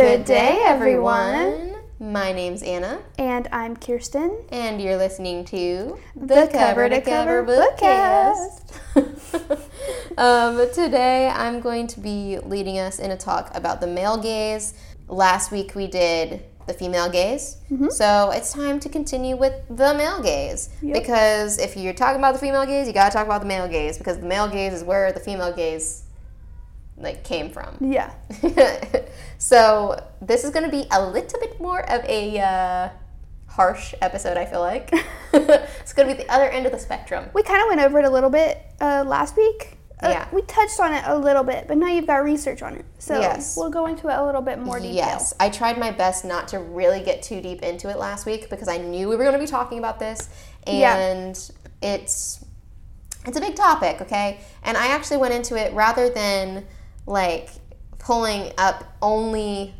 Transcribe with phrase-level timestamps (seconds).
[0.00, 1.74] Good day, everyone.
[2.00, 4.44] My name's Anna, And I'm Kirsten.
[4.48, 7.40] and you're listening to The Cover to Cover
[10.16, 14.72] um, today, I'm going to be leading us in a talk about the male gaze.
[15.06, 17.58] Last week, we did the female gaze,
[17.90, 20.70] so it's time to continue with the male gaze.
[20.80, 20.94] Yep.
[20.94, 23.98] Because if you're talking about the female gaze, you gotta talk about the male gaze
[23.98, 26.04] because the male gaze is where the female gaze
[26.96, 27.76] like came from.
[27.80, 28.12] Yeah.
[29.38, 32.88] so this is going to be a little bit more of a uh,
[33.46, 34.36] harsh episode.
[34.36, 34.90] I feel like
[35.32, 37.26] it's going to be the other end of the spectrum.
[37.34, 39.76] We kind of went over it a little bit uh, last week.
[40.02, 40.28] Uh, Yeah.
[40.32, 42.84] We touched on it a little bit, but now you've got research on it.
[42.98, 43.56] So Yes.
[43.56, 44.94] we'll go into it a little bit more detail.
[44.94, 48.48] Yes, I tried my best not to really get too deep into it last week
[48.50, 50.28] because I knew we were going to be talking about this,
[50.66, 50.96] Yeah.
[50.96, 51.50] and
[51.82, 52.44] it's
[53.26, 54.40] it's a big topic, okay?
[54.62, 56.64] And I actually went into it rather than
[57.06, 57.50] like
[58.00, 59.74] pulling up only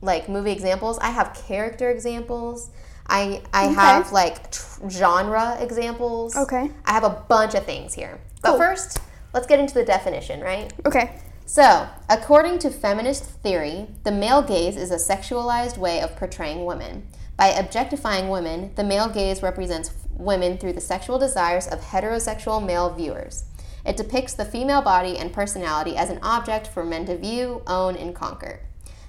[0.00, 0.98] like movie examples.
[0.98, 2.70] I have character examples.
[3.08, 6.34] I I have like tr- genre examples.
[6.36, 6.70] Okay.
[6.86, 8.18] I have a bunch of things here.
[8.42, 8.58] But Cool.
[8.58, 8.98] first,
[9.34, 10.72] let's get into the definition, right?
[10.86, 11.18] Okay.
[11.48, 17.06] So, according to feminist theory, the male gaze is a sexualized way of portraying women.
[17.36, 22.92] By objectifying women, the male gaze represents women through the sexual desires of heterosexual male
[22.92, 23.44] viewers.
[23.86, 27.96] It depicts the female body and personality as an object for men to view, own,
[27.96, 28.60] and conquer.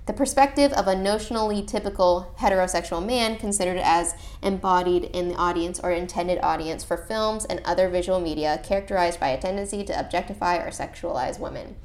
[0.06, 5.92] The perspective of a notionally typical heterosexual man considered as embodied in the audience or
[5.92, 10.70] intended audience for films and other visual media characterized by a tendency to objectify or
[10.70, 11.76] sexualize women.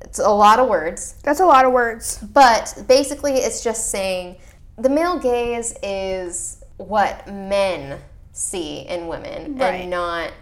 [0.00, 2.18] It's a lot of words, That's a lot of words.
[2.32, 4.36] but basically it's just saying
[4.78, 7.98] the male gaze is what men
[8.32, 9.82] see in women Right.
[9.82, 10.32] and not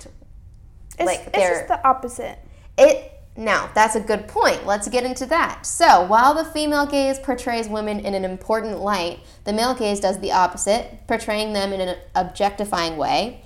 [0.98, 2.38] It's, Like, it's just the opposite.
[2.78, 4.66] it now that's a good point.
[4.66, 5.64] Let's get into that.
[5.64, 10.18] So while the female gaze portrays women in an important light the male gaze does
[10.20, 13.42] the opposite portraying them in an objectifying way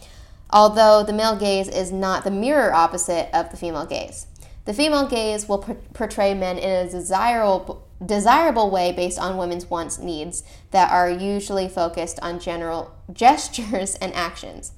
[0.51, 4.27] although the male gaze is not the mirror opposite of the female gaze.
[4.65, 9.71] The female gaze will por- portray men in a desirable desirable way based on women's
[9.71, 14.73] wants needs that are usually focused on general gestures and actions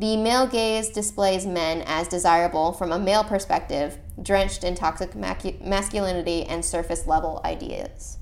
[0.00, 5.60] the male gaze displays men as desirable from a male perspective, drenched in toxic macu-
[5.62, 8.16] masculinity and surface level ideas.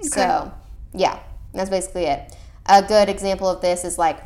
[0.00, 0.50] So,
[0.94, 1.20] yeah,
[1.52, 2.34] that's basically it.
[2.64, 4.18] A good example of this is like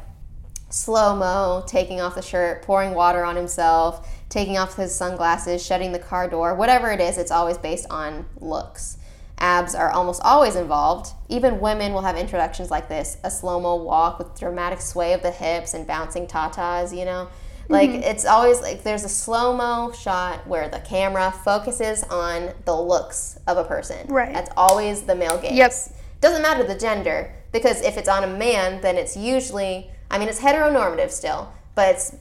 [0.70, 5.90] slow mo, taking off the shirt, pouring water on himself, taking off his sunglasses, shutting
[5.90, 8.98] the car door, whatever it is, it's always based on looks.
[9.38, 11.12] Abs are almost always involved.
[11.28, 15.22] Even women will have introductions like this a slow mo walk with dramatic sway of
[15.22, 17.28] the hips and bouncing tatas, you know?
[17.68, 18.02] Like, mm-hmm.
[18.02, 23.38] it's always like there's a slow mo shot where the camera focuses on the looks
[23.46, 24.06] of a person.
[24.08, 24.32] Right.
[24.32, 25.52] That's always the male gaze.
[25.52, 25.72] Yep.
[26.20, 30.28] Doesn't matter the gender because if it's on a man, then it's usually, I mean,
[30.28, 32.16] it's heteronormative still, but it's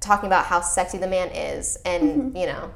[0.00, 2.36] talking about how sexy the man is and, mm-hmm.
[2.36, 2.72] you know,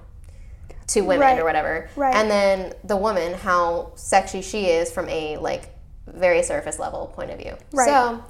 [0.92, 1.38] to women Right.
[1.38, 1.88] or whatever.
[1.96, 2.14] Right.
[2.14, 5.74] And then the woman, how sexy she is from a, like,
[6.06, 7.54] very surface level point of view.
[7.72, 7.86] Right.
[7.86, 8.24] So,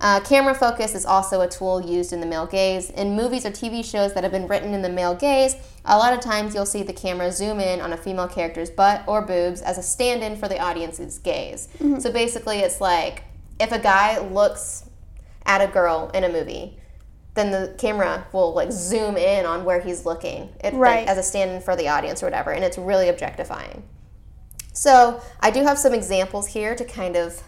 [0.00, 2.90] uh, camera focus is also a tool used in the male gaze.
[2.90, 6.12] In movies or TV shows that have been written in the male gaze, a lot
[6.12, 9.62] of times you'll see the camera zoom in on a female character's butt or boobs
[9.62, 11.68] as a stand in for the audience's gaze.
[11.98, 13.24] So basically, it's like
[13.58, 14.84] if a guy looks
[15.46, 16.76] at a girl in a movie,
[17.36, 21.22] then the camera will like zoom in on where he's looking it, like, as a
[21.22, 23.84] stand in for the audience or whatever, and it's really objectifying.
[24.72, 27.42] So I do have some examples here to kind of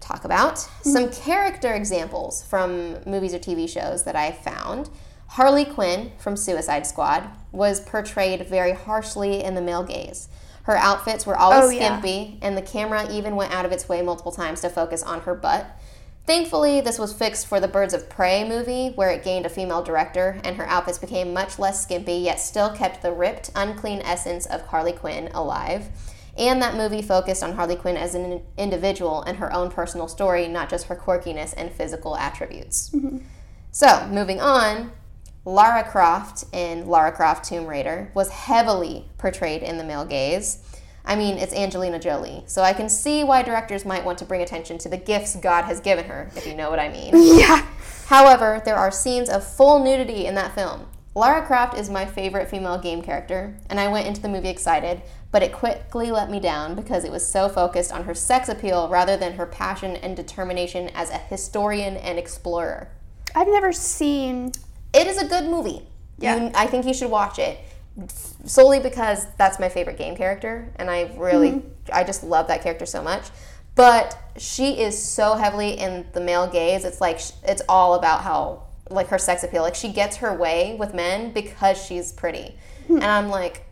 [0.00, 0.56] talk about.
[0.56, 0.90] Mm-hmm.
[0.90, 4.90] Some character examples from movies or TV shows that I found.
[5.28, 10.28] Harley Quinn from Suicide Squad was portrayed very harshly in the male gaze.
[10.64, 11.98] Her outfits were always Oh, yeah.
[11.98, 15.22] skimpy, and the camera even went out of its way multiple times to focus on
[15.22, 15.66] her butt.
[16.26, 19.82] Thankfully, this was fixed for the Birds of Prey movie, where it gained a female
[19.82, 24.46] director, and her outfits became much less skimpy, yet still kept the ripped, unclean essence
[24.46, 25.88] of Harley Quinn alive.
[26.38, 30.48] And that movie focused on Harley Quinn as an individual and her own personal story,
[30.48, 32.90] not just her quirkiness and physical attributes.
[32.90, 33.18] Mm-hmm.
[33.70, 34.92] So, moving on,
[35.44, 40.58] Lara Croft in Lara Croft Tomb Raider was heavily portrayed in the male gaze.
[41.04, 44.40] I mean, it's Angelina Jolie, so I can see why directors might want to bring
[44.40, 47.12] attention to the gifts God has given her, if you know what I mean.
[47.38, 47.66] Yeah.
[48.06, 50.86] However, there are scenes of full nudity in that film.
[51.14, 55.02] Lara Croft is my favorite female game character, and I went into the movie excited,
[55.30, 58.88] but it quickly let me down because it was so focused on her sex appeal
[58.88, 62.88] rather than her passion and determination as a historian and explorer.
[63.34, 64.52] I've never seen.
[64.92, 65.86] It is a good movie.
[66.18, 66.36] Yeah.
[66.36, 67.58] You, I think you should watch it.
[68.44, 71.62] Solely because that's my favorite game character, and I really,
[71.92, 73.28] I just love that character so much.
[73.74, 76.84] But she is so heavily in the male gaze.
[76.84, 79.62] It's like it's all about how like her sex appeal.
[79.62, 82.54] Like she gets her way with men because she's pretty,
[82.88, 83.66] and I'm like,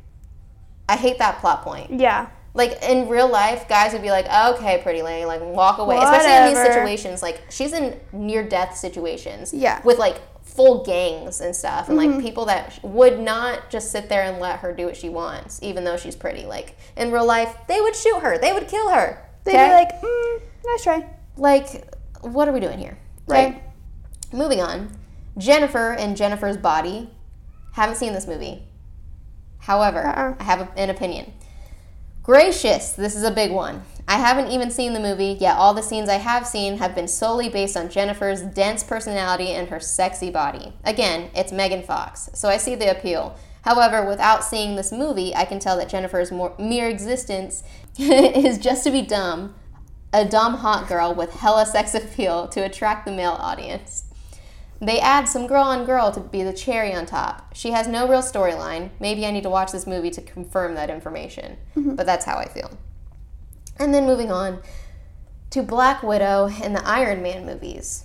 [0.89, 2.01] I hate that plot point.
[2.01, 2.29] Yeah.
[2.55, 6.33] Like in real life, guys would be like, "Okay, pretty lady, like walk away." Especially
[6.33, 9.79] in these situations, like she's in near death situations, Yeah.
[9.79, 9.87] Mm-hmm.
[9.87, 10.21] with like
[10.55, 14.59] full gangs and stuff, and like people that would not just sit there and let
[14.61, 16.45] her do what she wants, even though she's pretty.
[16.45, 19.27] Like in real life, they would shoot her, they would kill her.
[19.45, 19.69] They'd okay?
[19.69, 21.09] be like, mm, nice try.
[21.37, 22.99] like, what are we doing here?
[23.27, 23.63] Right.
[24.33, 24.97] Moving on,
[25.39, 27.11] Jennifer and Jennifer's Body.
[27.73, 28.65] Haven't seen this movie.
[29.59, 30.35] However, Uh-uh.
[30.39, 31.33] I have a, an opinion.
[32.23, 33.83] Gracious, this is a big one.
[34.09, 37.09] I haven't even seen the movie, yet all the scenes I have seen have been
[37.09, 40.73] solely based on Jennifer's dense personality and her sexy body.
[40.85, 43.37] Again, it's Megan Fox, so I see the appeal.
[43.63, 47.63] However, without seeing this movie, I can tell that Jennifer's more, mere existence
[47.99, 49.55] is just to be dumb,
[50.13, 54.05] a dumb hot girl with hella sex appeal to attract the male audience.
[54.81, 57.55] They add some girl on girl to be the cherry on top.
[57.55, 58.91] She has no real storyline.
[58.99, 61.57] Maybe I need to watch this movie to confirm that information.
[61.77, 61.95] Mm-hmm.
[61.95, 62.77] But that's how I feel.
[63.79, 64.63] And then moving on
[65.51, 68.05] to Black Widow and the Iron Man movies.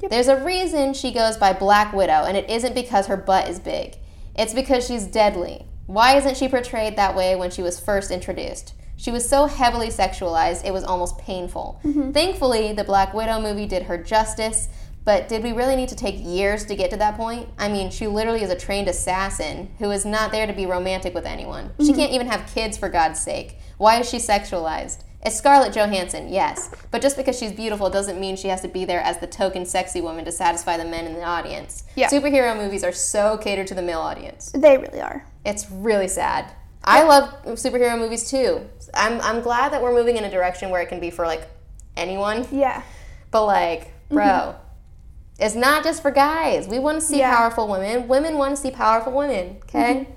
[0.00, 0.10] Yep.
[0.10, 3.58] There's a reason she goes by Black Widow, and it isn't because her butt is
[3.58, 3.96] big.
[4.34, 5.66] It's because she's deadly.
[5.86, 8.74] Why isn't she portrayed that way when she was first introduced?
[8.96, 11.80] She was so heavily sexualized, it was almost painful.
[11.84, 12.12] Mm-hmm.
[12.12, 14.68] Thankfully, the Black Widow movie did her justice,
[15.04, 17.48] but did we really need to take years to get to that point?
[17.58, 21.14] I mean, she literally is a trained assassin who is not there to be romantic
[21.14, 21.72] with anyone.
[21.78, 21.96] She mm-hmm.
[21.96, 23.58] can't even have kids, for God's sake.
[23.76, 25.02] Why is she sexualized?
[25.24, 28.84] It's Scarlett Johansson, yes, but just because she's beautiful doesn't mean she has to be
[28.84, 31.84] there as the token sexy woman to satisfy the men in the audience.
[31.96, 32.10] Yeah.
[32.10, 34.52] Superhero movies are so catered to the male audience.
[34.54, 35.24] They really are.
[35.46, 36.52] It's really sad.
[36.84, 38.68] I love superhero movies too.
[38.92, 41.48] I'm, I'm glad that we're moving in a direction where it can be for like
[41.96, 42.82] anyone, Yeah.
[43.30, 44.63] but like, bro, mm-hmm.
[45.38, 46.68] It's not just for guys.
[46.68, 47.34] We want to see Yeah.
[47.34, 48.08] powerful women.
[48.08, 50.08] Women want to see powerful women, okay?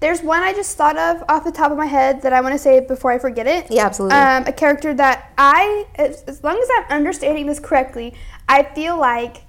[0.00, 2.54] There's one I just thought of off the top of my head that I want
[2.54, 3.66] to say before I forget it.
[3.70, 4.18] Yeah, absolutely.
[4.18, 8.14] Um, a character that I, as, as long as I'm understanding this correctly,
[8.48, 9.42] I feel like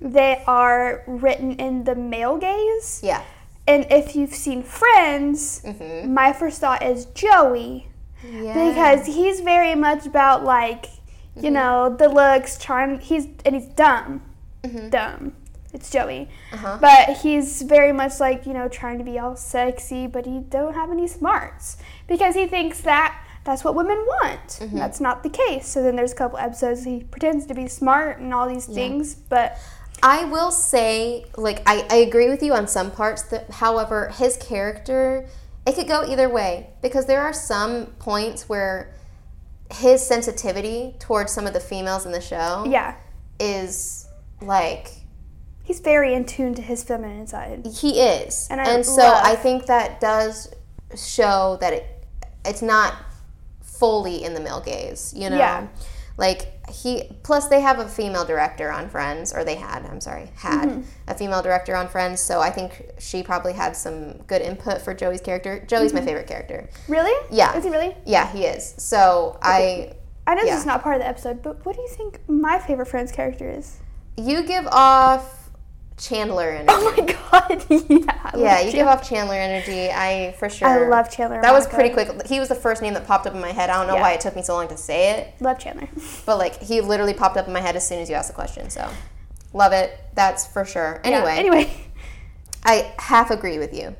[0.00, 3.00] they are written in the male gaze.
[3.02, 3.22] yeah.
[3.66, 6.12] And if you've seen Friends, Mm-hmm.
[6.12, 7.88] my first thought is Joey.
[8.30, 8.52] Yeah.
[8.68, 10.84] Because he's very much about like,
[11.34, 11.52] you Mm-hmm.
[11.54, 12.98] know, the looks, charm.
[12.98, 14.20] He's and he's dumb,
[14.64, 14.88] Mm-hmm.
[14.90, 15.32] dumb.
[15.72, 16.78] It's Joey, Uh-huh.
[16.80, 20.74] but he's very much like you know trying to be all sexy, but he don't
[20.74, 21.76] have any smarts
[22.06, 24.46] because he thinks that that's what women want.
[24.60, 24.78] Mm-hmm.
[24.78, 25.66] That's not the case.
[25.66, 29.14] So then there's a couple episodes he pretends to be smart and all these things,
[29.14, 29.58] but
[30.02, 33.22] I will say, like, I, I agree with you on some parts.
[33.22, 35.26] That, however, his character,
[35.66, 38.94] it could go either way because there are some points where
[39.72, 42.96] his sensitivity towards some of the females in the show yeah,
[43.40, 44.03] is
[44.44, 44.90] like
[45.62, 47.66] he's very in tune to his feminine side.
[47.80, 50.52] he is, And and, so I think that does
[50.96, 52.06] show that it
[52.44, 52.94] it's not
[53.62, 55.12] fully in the male gaze.
[55.16, 55.66] You know, Yeah.
[56.16, 59.84] like he plus they have a female director on Friends, or they had.
[59.86, 60.82] I'm sorry, had Mm-hmm.
[61.08, 62.20] a female director on Friends.
[62.20, 65.64] So I think she probably had some good input for Joey's character.
[65.66, 65.98] Joey's Mm-hmm.
[66.00, 66.68] my favorite character.
[66.88, 67.14] Really?
[67.30, 67.56] Yeah.
[67.56, 67.96] Is he really?
[68.06, 68.74] Yeah, he is.
[68.78, 69.94] So I
[70.26, 70.52] I know Yeah.
[70.52, 73.10] this is not part of the episode, but what do you think my favorite Friends
[73.12, 73.78] character is?
[74.16, 75.50] You give off
[75.96, 76.66] Chandler energy.
[76.70, 78.20] Oh my god, yeah.
[78.24, 79.90] I Yeah, you give off Chandler energy.
[79.90, 80.66] I for sure.
[80.68, 81.40] I love Chandler.
[81.40, 82.26] That was pretty quick.
[82.26, 83.70] He was the first name that popped up in my head.
[83.70, 84.00] I don't know Yeah.
[84.02, 85.88] why it took me so long to say it, Love Chandler.
[86.26, 88.34] but like he literally popped up in my head as soon as you asked the
[88.34, 88.70] question.
[88.70, 88.88] So,
[89.52, 89.96] love it.
[90.14, 91.00] That's for sure.
[91.04, 91.70] Yeah, Anyway, Anyway.
[92.64, 93.94] I half agree with you.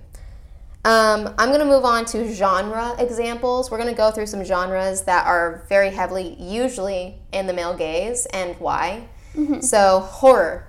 [0.87, 3.71] Um, I'm gonna move on to genre examples.
[3.71, 8.27] We're gonna go through some genres that are very heavily, usually in the male gaze,
[8.27, 9.09] and why.
[9.37, 9.61] Mm-hmm.
[9.61, 10.69] So, horror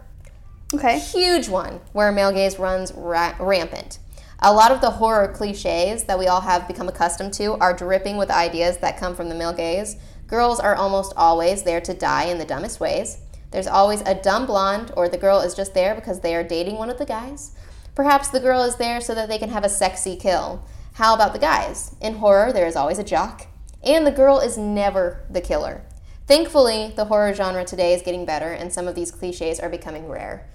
[0.73, 0.99] Okay.
[0.99, 3.99] huge one where male gaze runs ra- rampant.
[4.39, 8.17] A lot of the horror cliches that we all have become accustomed to are dripping
[8.17, 9.95] with ideas that come from the male gaze.
[10.27, 13.19] Girls are almost always there to die in the dumbest ways.
[13.51, 16.77] There's always a dumb blonde, or the girl is just there because they are dating
[16.77, 17.51] one of the guys.
[17.93, 20.65] Perhaps the girl is there so that they can have a sexy kill.
[20.93, 21.95] How about the guys?
[22.01, 23.47] In horror, there is always a jock,
[23.83, 25.83] and the girl is never the killer.
[26.27, 30.07] Thankfully, the horror genre today is getting better, and some of these cliches are becoming
[30.09, 30.47] rare.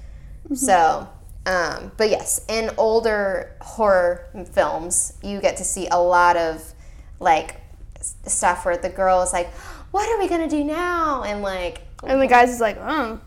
[0.54, 1.08] So,
[1.46, 6.72] um, but yes, in older horror films, you get to see a lot of
[7.20, 7.60] like
[8.00, 9.52] stuff where the girl is like,
[9.92, 13.20] "What are we gonna do now?" and like, And the guy's is like, oh,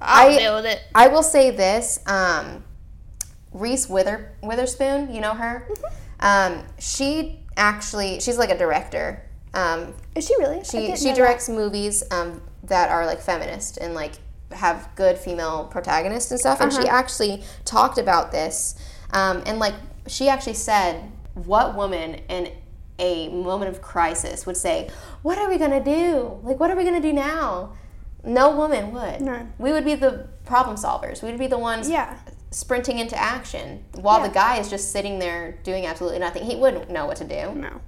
[0.00, 0.80] I'll I- deal with it.
[0.94, 2.64] I will say this: um,
[3.52, 5.66] Reese Wither Witherspoon, you know her.
[6.20, 9.24] Um, she actually she's like a director.
[9.54, 10.62] Um, Is she really?
[10.64, 14.12] She she directs movies um, that are like feminist and like
[14.52, 16.60] have good female protagonists and stuff.
[16.60, 16.82] And Uh-huh.
[16.82, 18.74] she actually talked about this,
[19.12, 19.74] um, and like
[20.06, 22.52] she actually said, "What woman in
[22.98, 24.90] a moment of crisis would say,
[25.22, 26.38] "What are we gonna do?
[26.42, 27.72] Like, what are we gonna do now?"
[28.24, 29.20] No woman would.
[29.20, 29.52] None.
[29.58, 31.22] We would be the problem solvers.
[31.22, 32.14] We'd be the ones Yeah.
[32.50, 36.44] sprinting into action, while the guy is just sitting there doing absolutely nothing.
[36.44, 37.54] He wouldn't know what to do.
[37.54, 37.80] No.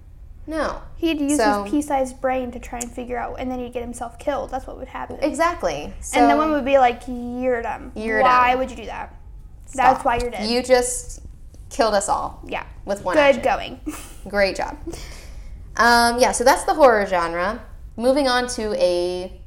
[0.51, 0.83] No.
[0.97, 3.83] He'd use So- his pea-sized brain to try and figure out, and then he'd get
[3.83, 4.51] himself killed.
[4.51, 5.19] That's what would happen.
[5.23, 5.95] Exactly.
[6.01, 7.93] So, and the one would be like, "You're dumb.
[7.95, 8.59] You're why dumb.
[8.59, 9.15] would you do that?
[9.75, 11.21] That's why you're dead." You just
[11.71, 12.65] killed us all yeah.
[12.85, 13.43] with one Good action.
[13.43, 13.81] going.
[14.29, 14.77] Great job.
[15.77, 17.63] Um, yeah, so that's the horror genre.
[17.97, 19.41] Moving on to a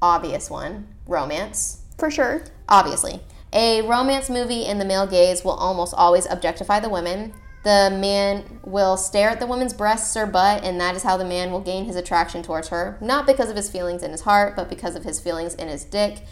[0.00, 1.82] obvious one, romance.
[1.98, 2.42] For sure.
[2.70, 3.20] Obviously,
[3.52, 7.34] a romance movie in the male gaze will almost always objectify the women.
[7.64, 11.24] The man will stare at the woman's breasts or butt, and that is how the
[11.24, 12.96] man will gain his attraction towards her.
[13.00, 15.84] Not because of his feelings in his heart, but because of his feelings in his
[15.84, 16.22] dick.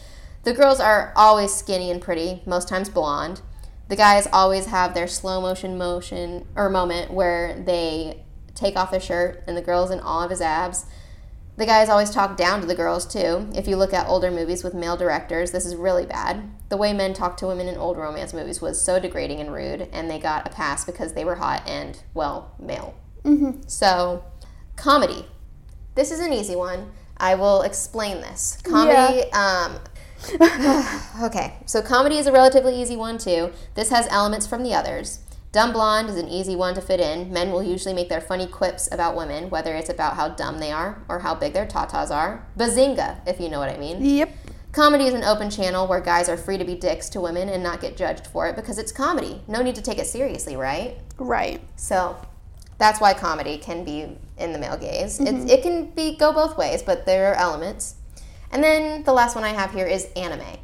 [0.44, 3.40] The girls are always skinny and pretty, most times blonde.
[3.88, 8.22] The guys always have their slow motion motion or moment where they
[8.54, 10.86] take off their shirt and the girl's in all of his abs.
[11.56, 13.48] The guys always talk down to the girls too.
[13.54, 16.50] If you look at older movies with male directors, this is really bad.
[16.68, 19.88] The way men talk to women in old romance movies was so degrading and rude,
[19.92, 22.94] and they got a pass because they were hot and, well, male.
[23.24, 23.62] Mm-hmm.
[23.66, 24.24] So,
[24.76, 25.26] comedy.
[25.94, 26.92] This is an easy one.
[27.16, 28.58] I will explain this.
[28.62, 29.78] Comedy, um,
[31.22, 33.52] okay, so comedy is a relatively easy one too.
[33.74, 35.20] This has elements from the others.
[35.56, 37.32] Dumb Blonde is an easy one to fit in.
[37.32, 40.70] Men will usually make their funny quips about women, whether it's about how dumb they
[40.70, 42.46] are or how big their tatas are.
[42.58, 44.04] Bazinga, if you know what I mean.
[44.04, 44.36] Yep.
[44.72, 47.62] Comedy is an open channel where guys are free to be dicks to women and
[47.62, 49.40] not get judged for it because it's comedy.
[49.48, 50.98] No need to take it seriously, right?
[51.16, 51.62] Right.
[51.76, 52.18] So
[52.76, 55.18] that's why comedy can be in the male gaze.
[55.18, 55.48] It's, mm-hmm.
[55.48, 57.94] it can be go both ways, but there are elements.
[58.52, 60.58] And then the last one I have here is anime.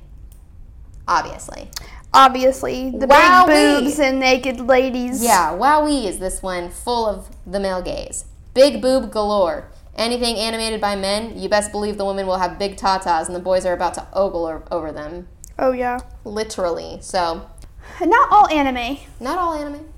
[1.09, 1.71] Obviously.
[2.15, 3.47] Obviously, the Wowee.
[3.47, 5.23] big boobs and naked ladies.
[5.25, 8.27] Yeah, wowee is this one full of the male gaze.
[8.55, 9.69] Big boob galore.
[9.97, 13.41] Anything animated by men, you best believe the women will have big tatas and the
[13.41, 15.29] boys are about to ogle or, over them.
[15.59, 16.01] Oh yeah.
[16.25, 16.99] Literally.
[17.01, 17.49] So,
[18.01, 18.99] Not all anime.
[19.21, 19.89] not all anime.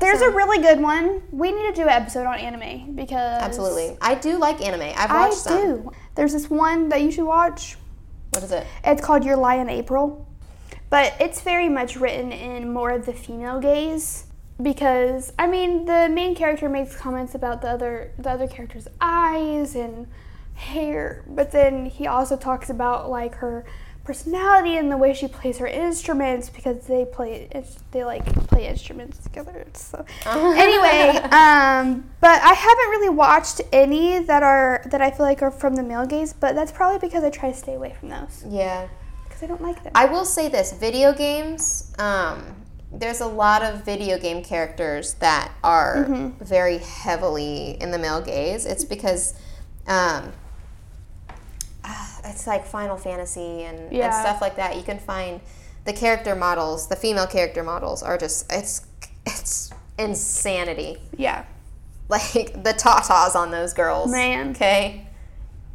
[0.00, 1.22] There's a really good one.
[1.30, 3.98] We need to do an episode on anime because Absolutely.
[4.00, 4.92] I do like anime.
[4.96, 5.60] I've I watched some.
[5.82, 5.92] do.
[6.14, 7.76] There's this one that you should watch.
[8.30, 8.66] What is it?
[8.82, 10.26] It's called Your Lie in April.
[10.90, 14.26] But it's very much written in more of the female gaze
[14.60, 19.74] because I mean the main character makes comments about the other the other character's eyes
[19.74, 20.06] and
[20.54, 23.64] hair, but then he also talks about like her
[24.04, 27.48] personality and the way she plays her instruments because they play
[27.92, 29.66] they like play instruments together.
[29.74, 35.42] So anyway, um, but I haven't really watched any that are that I feel like
[35.42, 38.08] are from the male gaze, but that's probably because I try to stay away from
[38.08, 38.88] those Yeah.
[39.40, 39.92] Because I don't like them.
[39.94, 42.56] I will say this video games, um,
[42.92, 46.44] there's a lot of video game characters that are Mm-hmm.
[46.44, 48.66] very heavily in the male gaze.
[48.66, 49.34] It's because
[49.86, 50.32] um,
[52.24, 54.76] it's like Final Fantasy and, and stuff like that.
[54.76, 55.40] You can find
[55.84, 58.86] the character models, the female character models, are just, it's,
[59.26, 60.98] it's insanity.
[61.16, 61.44] yeah.
[62.08, 62.32] Like
[62.64, 64.10] the tatas on those girls.
[64.10, 64.50] Man.
[64.50, 65.06] Okay?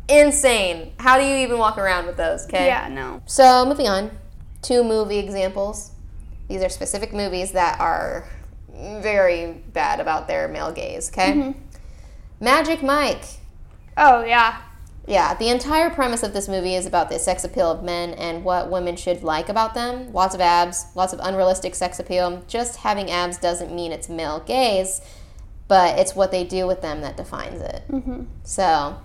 [0.08, 0.94] Insane.
[1.00, 2.46] How do you even walk around with those?
[2.46, 2.68] Okay?
[2.68, 3.22] Yeah, no.
[3.26, 4.12] So, moving on,
[4.62, 5.92] two movie examples.
[6.48, 8.28] These are specific movies that are
[9.02, 11.32] very bad about their male gaze, okay?
[11.34, 11.60] Mm-hmm.
[12.40, 13.24] Magic Mike.
[13.98, 14.62] Oh, yeah.
[15.08, 18.44] Yeah, the entire premise of this movie is about the sex appeal of men and
[18.44, 20.12] what women should like about them.
[20.14, 22.44] Lots of abs, lots of unrealistic sex appeal.
[22.48, 25.02] Just having abs doesn't mean it's male gaze,
[25.68, 27.84] but it's what they do with them that defines it.
[27.90, 28.24] Mm-hmm.
[28.44, 29.00] So,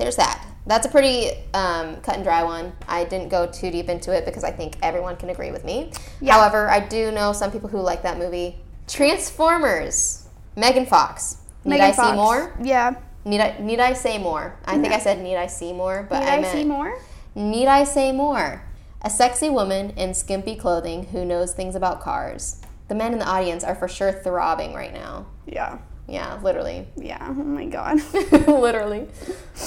[0.00, 0.44] there's that.
[0.66, 2.72] That's a pretty um, cut and dry one.
[2.88, 5.92] I didn't go too deep into it because I think everyone can agree with me.
[6.20, 6.34] Yeah.
[6.34, 8.56] However, I do know some people who like that movie.
[8.88, 10.26] Transformers.
[10.56, 11.38] Megan Fox.
[11.64, 12.10] Need Megan I Fox.
[12.10, 12.56] see more?
[12.62, 12.94] Yeah.
[13.24, 14.58] Need I need I say more?
[14.64, 16.98] I think I said need I see more, but Need I, I, meant see more?
[17.34, 18.62] need I say more?
[19.02, 22.60] A sexy woman in skimpy clothing who knows things about cars.
[22.88, 25.26] The men in the audience are for sure throbbing right now.
[25.46, 25.78] Yeah.
[26.10, 26.88] Yeah, literally.
[26.96, 27.24] Yeah.
[27.30, 28.00] Oh my god.
[28.48, 29.06] literally.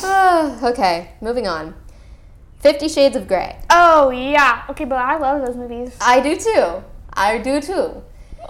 [0.63, 1.73] Okay, moving on.
[2.59, 3.57] Fifty Shades of Grey.
[3.69, 4.63] oh yeah.
[4.69, 5.95] Okay, but I love those movies.
[6.01, 6.83] I do too.
[7.13, 8.03] I do too.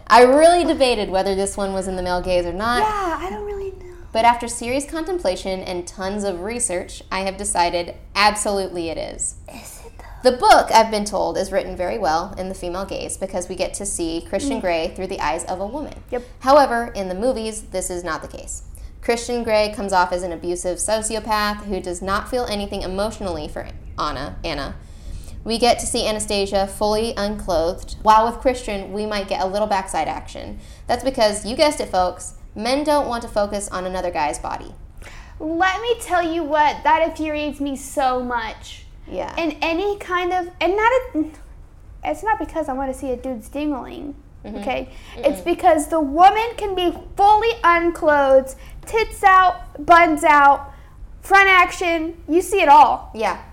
[0.08, 2.82] I really debated whether this one was in the male gaze or not.
[2.82, 3.96] Yeah, I don't really know.
[4.12, 9.36] But after serious contemplation and tons of research, I have decided absolutely it is.
[9.54, 9.73] Is it though?
[10.24, 13.56] The book, I've been told, is written very well in the female gaze because we
[13.56, 14.62] get to see Christian mm.
[14.62, 16.02] Grey through the eyes of a woman.
[16.12, 16.24] Yep.
[16.40, 18.64] However, in the movies, this is not the case.
[19.02, 23.68] Christian Grey comes off as an abusive sociopath who does not feel anything emotionally for
[24.00, 24.38] Anna.
[24.46, 24.76] Anna.
[25.44, 29.68] We get to see Anastasia fully unclothed, while with Christian, we might get a little
[29.68, 30.58] backside action.
[30.88, 34.74] That's because, you guessed it, folks, men don't want to focus on another guy's body.
[35.38, 38.83] Let me tell you what, that infuriates me so much.
[39.08, 39.34] Yeah.
[39.38, 41.26] And any kind of, and not, a,
[42.06, 44.14] it's not because I want to see a dude's dingling,
[44.46, 44.58] mm-hmm.
[44.58, 44.90] okay?
[45.18, 48.56] It's because the woman can be fully unclothed,
[48.86, 50.74] tits out, buns out,
[51.22, 53.12] front action, you see it all.
[53.16, 53.44] yeah.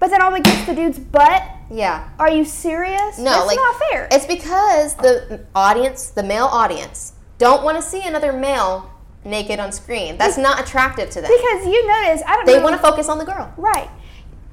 [0.00, 1.42] But then all we get is the dude's butt.
[1.72, 2.08] Yeah.
[2.20, 3.18] Are you serious?
[3.18, 4.08] No, That's like not fair.
[4.12, 8.90] It's because the audience, the male audience, don't want to see another male
[9.24, 10.16] naked on screen.
[10.16, 11.30] That's not attractive to them.
[11.30, 12.54] because you notice, I don't know.
[12.54, 13.52] They want to focus on the girl.
[13.56, 13.90] Right.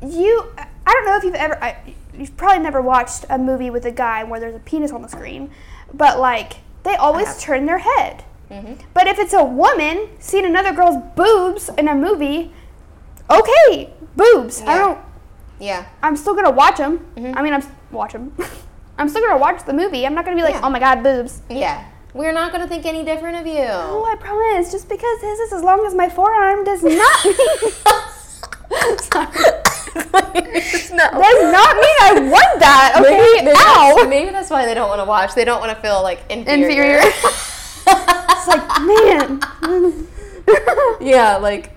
[0.02, 1.78] You, I don't know if you've ever, I,
[2.18, 5.08] you've probably never watched a movie with a guy where there's a penis on the
[5.08, 5.50] screen,
[5.94, 8.24] but like, they always turn their head.
[8.52, 8.80] Mhm.
[8.94, 12.54] But if it's a woman seeing another girl's boobs in a movie,
[13.30, 14.62] okay, boobs.
[14.62, 15.00] I don't,
[15.60, 15.86] Yeah.
[16.04, 17.00] I'm still gonna watch them.
[17.18, 17.34] Mhm.
[17.36, 18.34] I mean, I'm watch them.
[19.00, 20.06] I'm still gonna watch the movie.
[20.06, 20.62] I'm not gonna be like, Yeah.
[20.64, 21.42] oh my god, boobs.
[21.50, 21.84] Yeah.
[22.14, 23.66] We're not to think any different of you.
[23.68, 24.72] Oh, I promise.
[24.72, 27.36] Just because his is as long as my forearm does not mean
[29.00, 29.28] Sorry.
[29.96, 31.06] no.
[31.22, 32.96] does not mean I want that.
[33.00, 34.08] Okay, Maybe, maybe, that's, ow.
[34.10, 35.34] maybe that's why they don't want to watch.
[35.36, 36.68] They don't want to feel like Inferior.
[36.68, 37.00] inferior.
[37.88, 40.08] it's like, man.
[41.02, 41.72] yeah, like,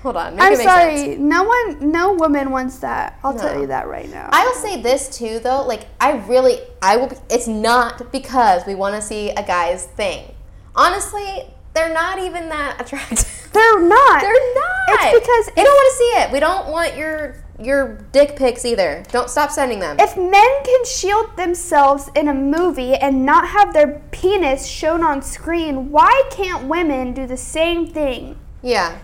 [0.00, 0.40] hold on.
[0.40, 0.96] I'm sorry.
[0.96, 1.18] sense.
[1.18, 3.18] No one, no woman wants that.
[3.22, 4.28] I'll tell you that right now.
[4.32, 5.62] I will say this too, though.
[5.66, 7.08] Like, I really, I will.
[7.08, 10.34] Be, it's not because we want to see a guy's thing.
[10.74, 13.48] Honestly, they're not even that attractive.
[13.52, 14.20] They're not.
[14.22, 15.14] They're not.
[15.14, 16.32] It's because we don't want to see it.
[16.32, 19.04] We don't want your your dick pics either.
[19.12, 19.96] Don't stop sending them.
[20.00, 25.22] If men can shield themselves in a movie and not have their penis shown on
[25.22, 28.36] screen, why can't women do the same thing?
[28.62, 28.98] yeah,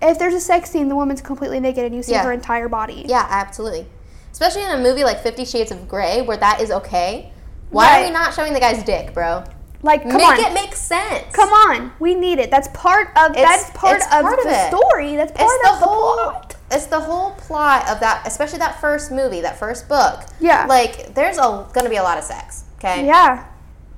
[0.00, 2.22] If there's a sex scene, the woman's completely naked and you see Yeah.
[2.24, 3.04] her entire body.
[3.08, 3.86] yeah, absolutely.
[4.30, 7.32] Especially in a movie like Fifty Shades of Grey, where that is okay.
[7.70, 9.42] Why are we not showing the guy's dick, bro?
[9.82, 10.40] Like, come Make on.
[10.40, 11.24] it make sense.
[11.32, 12.50] Come on, we need it.
[12.50, 14.68] That's part of that's part of part of the it.
[14.74, 15.14] story.
[15.16, 16.14] That's part It's the of the whole.
[16.14, 16.56] plot.
[16.70, 20.24] It's the whole plot of that, especially that first movie, that first book.
[20.40, 20.66] Yeah.
[20.66, 22.64] Like, there's a gonna be a lot of sex.
[22.78, 23.06] Okay.
[23.06, 23.44] Yeah,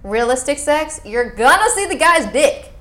[0.02, 2.72] Realistic sex, you're gonna see the guy's dick.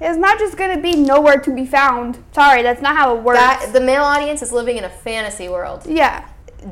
[0.00, 2.22] it's not just gonna be nowhere to be found.
[2.32, 3.38] Sorry, that's not how it works.
[3.40, 5.82] That the male audience is living in a fantasy world.
[5.86, 6.28] yeah,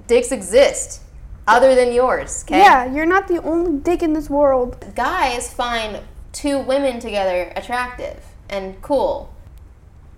[0.09, 1.01] Dicks exist,
[1.47, 2.45] other than yours.
[2.45, 2.59] Okay.
[2.59, 4.85] yeah, you're not the only dick in this world.
[4.95, 6.01] Guys find
[6.33, 9.33] two women together attractive and cool.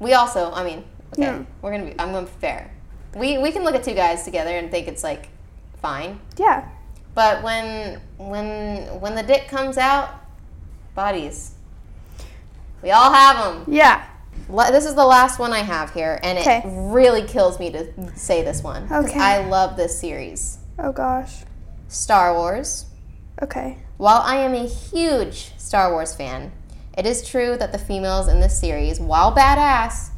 [0.01, 1.43] We also, I mean, okay, Yeah.
[1.63, 1.95] we're gonna be.
[1.99, 2.71] I'm gonna be fair.
[3.15, 5.29] We we can look at two guys together and think it's like
[5.83, 6.21] fine.
[6.37, 6.69] Yeah,
[7.15, 10.11] But when when when the dick comes out,
[10.95, 11.53] bodies.
[12.83, 13.65] We all have them.
[13.75, 14.05] yeah.
[14.71, 16.63] This is the last one I have here, and it Okay.
[16.65, 17.87] really kills me to
[18.17, 18.87] say this one.
[18.91, 19.19] Okay.
[19.19, 20.58] I love this series.
[20.79, 21.45] Oh gosh.
[21.89, 22.87] Star Wars.
[23.43, 23.79] Okay.
[23.97, 26.53] While I am a huge Star Wars fan,
[26.97, 30.11] it is true that the females in this series, while badass,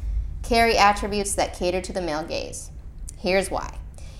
[0.43, 2.69] carry attributes that cater to the male gaze.
[3.17, 3.77] Here's why.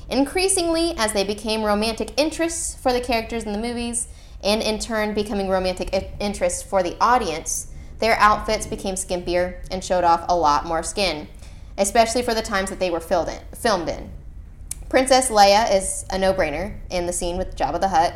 [0.10, 4.08] Increasingly, as they became romantic interests for the characters in the movies,
[4.44, 10.04] and in turn becoming romantic interests for the audience, their outfits became skimpier and showed
[10.04, 11.28] off a lot more skin,
[11.78, 14.10] especially for the times that they were filled in, filmed in.
[14.92, 18.14] Princess Leia is a no brainer in the scene with Jabba the Hutt.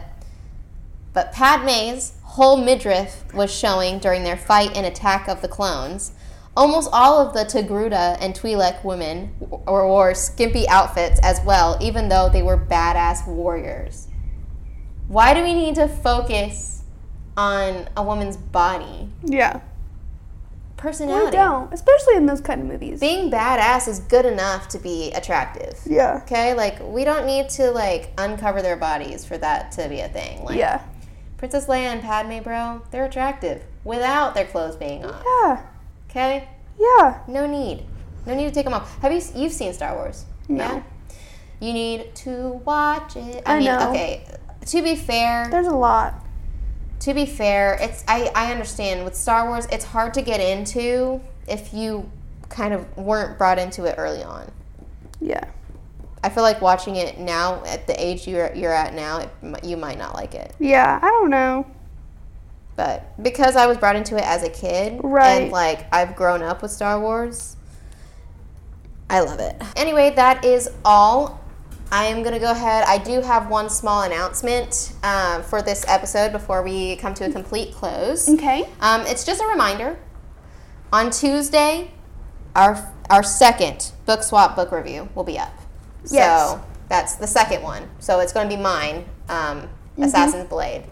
[1.14, 6.12] But Padme's whole midriff was showing during their fight and attack of the clones.
[6.58, 12.10] Almost all of the Togruta and Twi'lek women w- wore skimpy outfits as well, even
[12.10, 14.10] though they were badass warriors.
[15.08, 16.84] Why do we need to focus
[17.38, 19.08] on a woman's body?
[19.24, 19.62] Yeah.
[20.78, 21.26] Personality.
[21.28, 23.00] We don't, especially in those kind of movies.
[23.00, 25.80] Being badass is good enough to be attractive.
[25.86, 26.20] yeah.
[26.24, 26.54] Okay?
[26.54, 30.44] Like, we don't need to, like, uncover their bodies for that to be a thing.
[30.44, 30.82] Like, Yeah.
[31.38, 35.24] Princess Leia and Padme, bro, they're attractive without their clothes being off.
[35.44, 35.62] Yeah.
[36.10, 36.48] Okay,
[36.80, 37.20] Yeah.
[37.28, 37.86] no need,
[38.26, 38.98] no need to take them off.
[39.02, 40.26] Have you you've seen Star Wars?
[40.48, 40.84] No.
[41.60, 43.44] You need to watch it.
[43.46, 43.90] I mean, know.
[43.92, 44.24] okay.
[44.68, 46.25] To be fair, There's a lot.
[47.06, 51.22] To be fair, it's I I understand with Star Wars, it's hard to get into
[51.48, 52.10] if you
[52.50, 54.52] kind of weren't brought into it early on.
[55.22, 55.44] Yeah.
[56.24, 59.78] I feel like watching it now at the age you're you're at now, it, you
[59.78, 60.56] might not like it.
[60.58, 60.98] Yeah.
[61.00, 61.68] I don't know.
[62.76, 65.44] But because I was brought into it as a kid, Right.
[65.44, 67.56] and like I've grown up with Star Wars,
[69.12, 69.62] I love it.
[69.76, 71.39] Anyway, that is all
[71.96, 72.84] I am going to go ahead.
[72.86, 77.32] I do have one small announcement um, for this episode before we come to a
[77.32, 78.28] complete close.
[78.28, 78.68] Okay.
[78.82, 79.98] Um, it's just a reminder.
[80.92, 81.92] On Tuesday,
[82.54, 85.58] our our second book swap book review will be up.
[86.12, 86.50] Yes.
[86.50, 87.90] So that's the second one.
[88.00, 90.84] So it's going to be mine, um, Assassin's Blade.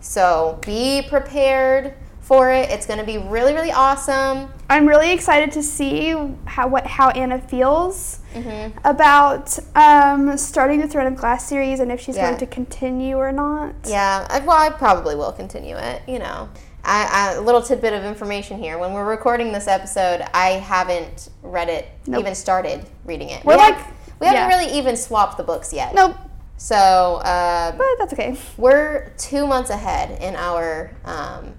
[0.00, 2.70] So be prepared for it.
[2.70, 4.48] It's going to be really, really awesome.
[4.68, 6.10] I'm really excited to see
[6.44, 8.78] how what how Anna feels Mm-hmm.
[8.86, 12.28] about um, starting the Throne of Glass series and if she's Yeah.
[12.28, 13.74] going to continue or not.
[13.84, 16.02] Yeah, I, well, I probably will continue it.
[16.06, 16.48] You know,
[16.84, 18.78] I, I, a little tidbit of information here.
[18.78, 22.20] When we're recording this episode, I haven't read it, Nope.
[22.20, 23.44] even started reading it.
[23.44, 25.92] We're we like- have, we haven't really even swapped the books yet.
[25.92, 26.14] Nope,
[26.56, 28.36] So uh, but that's okay.
[28.56, 31.52] we're two months ahead in our um,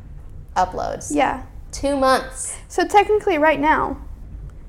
[0.55, 1.13] uploads.
[1.13, 1.43] Yeah.
[1.71, 2.57] Two months.
[2.67, 3.97] So technically, right now,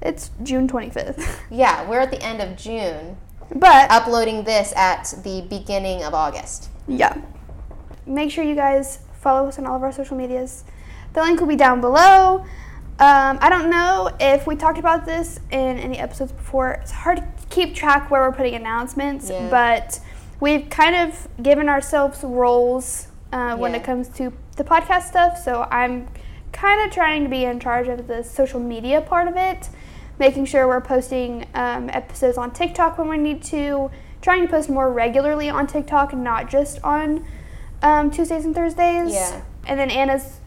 [0.00, 1.40] it's June 25th.
[1.50, 3.16] Yeah, we're at the end of June,
[3.54, 6.68] but uploading this at the beginning of August.
[6.88, 7.20] yeah,
[8.06, 10.64] make sure you guys follow us on all of our social medias.
[11.12, 12.44] The link will be down below.
[12.98, 16.70] Um, I don't know if we talked about this in any episodes before.
[16.72, 19.48] It's hard to keep track where we're putting announcements, Yeah.
[19.50, 20.00] but
[20.40, 23.78] we've kind of given ourselves roles uh, when Yeah.
[23.78, 25.38] it comes to the podcast stuff.
[25.38, 26.08] So I'm
[26.52, 29.68] kind of trying to be in charge of the social media part of it,
[30.18, 34.68] making sure we're posting um, episodes on TikTok when we need to, trying to post
[34.68, 37.24] more regularly on TikTok and not just on
[37.82, 39.12] um, Tuesdays and Thursdays.
[39.12, 39.42] Yeah.
[39.66, 40.40] And then Anna's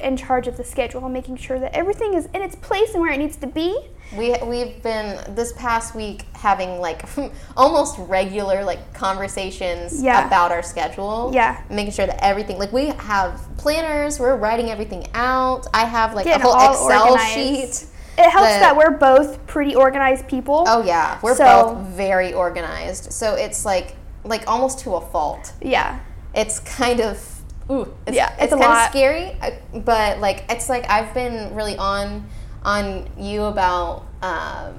[0.00, 3.12] in charge of the schedule, making sure that everything is in its place and where
[3.12, 3.76] it needs to be.
[4.16, 7.02] We we've been this past week having like
[7.56, 10.26] almost regular like conversations Yeah.
[10.26, 11.30] about our schedule.
[11.34, 11.60] Yeah.
[11.68, 15.66] Making sure that everything like we have planners, we're writing everything out.
[15.74, 17.34] I have like Getting a whole Excel organized.
[17.34, 17.88] sheet.
[18.16, 20.64] It helps The- that we're both pretty organized people.
[20.66, 23.12] Oh yeah, we're So- both very organized.
[23.12, 23.94] So it's like
[24.24, 25.52] like almost to a fault.
[25.60, 25.98] Yeah.
[26.34, 27.22] It's kind of
[27.70, 28.84] ooh, it's, Yeah, it's it's, a kind lot.
[28.86, 32.26] of scary, uh, but like it's like I've been really on
[32.68, 34.74] on you about um,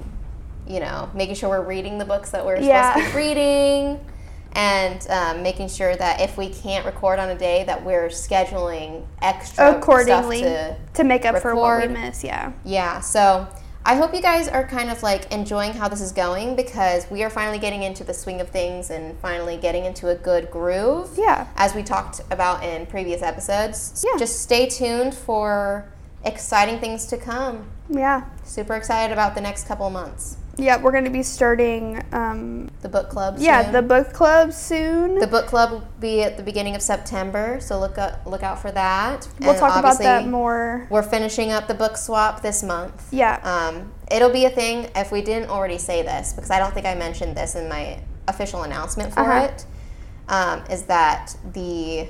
[0.67, 2.93] you know making sure we're reading the books that we're Yeah.
[2.93, 4.05] supposed to be reading,
[4.53, 9.05] and um, making sure that if we can't record on a day, that we're scheduling
[9.21, 12.23] extra Accordingly stuff to to make up for what we miss.
[12.23, 12.51] Yeah.
[12.63, 13.47] yeah, so
[13.85, 17.23] I hope you guys are kind of like enjoying how this is going because we
[17.23, 21.09] are finally getting into the swing of things and finally getting into a good groove.
[21.17, 21.47] Yeah.
[21.55, 24.03] As we talked about in previous episodes.
[24.05, 24.19] Yeah.
[24.19, 25.85] Just stay tuned for
[26.23, 27.69] exciting things to come.
[27.89, 28.25] Yeah.
[28.43, 30.37] Super excited about the next couple of months.
[30.57, 33.37] Yeah, we're going to be starting um, The book club.
[33.39, 35.17] yeah, the book club soon.
[35.17, 38.61] The book club will be at the beginning of September, so look up, look out
[38.61, 39.25] for that.
[39.39, 40.85] we'll And talk about that more.
[40.89, 43.07] We're finishing up the book swap this month.
[43.13, 43.39] Yeah.
[43.43, 46.85] Um, it'll be a thing if we didn't already say this because I don't think
[46.85, 49.45] I mentioned this in my official announcement for Uh-huh.
[49.45, 49.65] it.
[50.27, 52.09] Um, is that the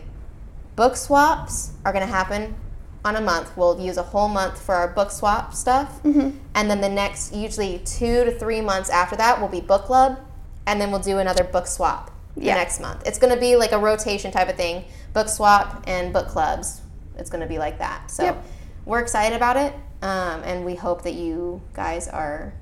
[0.75, 2.55] book swaps are going to happen
[3.05, 3.55] on a month.
[3.57, 6.37] We'll use a whole month for our book swap stuff, Mm-hmm.
[6.55, 10.19] and then the next usually two to three months after that will be book club,
[10.67, 12.53] and then we'll do another book swap Yeah.
[12.53, 13.07] the next month.
[13.07, 16.81] It's going to be like a rotation type of thing, book swap and book clubs.
[17.17, 18.11] It's going to be like that.
[18.11, 18.43] So Yep.
[18.85, 22.53] we're excited about it, um, and we hope that you guys are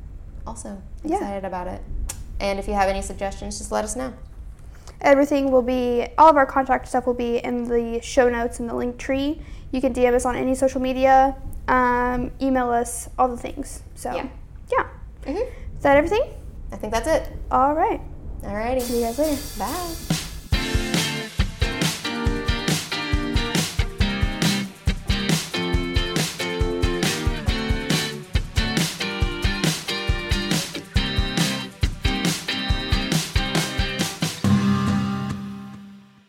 [0.45, 1.15] also Yeah.
[1.17, 1.81] excited about it.
[2.39, 4.13] And if you have any suggestions, just let us know.
[5.01, 8.67] Everything will be, all of our contact stuff will be in the show notes in
[8.67, 9.41] the link tree.
[9.71, 11.35] You can DM us on any social media,
[11.67, 13.83] um, email us, all the things.
[13.95, 14.27] So, Yeah.
[14.71, 14.87] yeah.
[15.25, 16.23] hmm Is that everything?
[16.71, 17.29] I think that's it.
[17.51, 18.01] All right.
[18.41, 18.81] Alrighty.
[18.81, 19.41] See you guys later.
[19.59, 20.17] Bye.